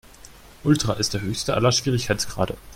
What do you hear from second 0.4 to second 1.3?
Ultra ist der